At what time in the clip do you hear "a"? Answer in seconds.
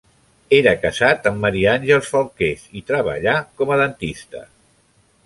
3.77-3.79